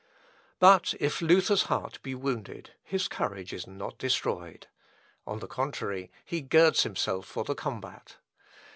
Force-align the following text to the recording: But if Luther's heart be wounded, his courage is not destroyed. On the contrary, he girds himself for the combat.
But 0.57 0.95
if 0.99 1.21
Luther's 1.21 1.65
heart 1.65 2.01
be 2.01 2.15
wounded, 2.15 2.73
his 2.81 3.07
courage 3.07 3.53
is 3.53 3.67
not 3.67 3.99
destroyed. 3.99 4.65
On 5.27 5.37
the 5.37 5.47
contrary, 5.47 6.11
he 6.25 6.41
girds 6.41 6.81
himself 6.81 7.27
for 7.27 7.43
the 7.43 7.53
combat. 7.53 8.17